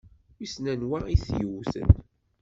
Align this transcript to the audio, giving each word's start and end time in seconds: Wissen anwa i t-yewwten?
Wissen 0.37 0.65
anwa 0.73 0.99
i 1.07 1.15
t-yewwten? 1.23 1.89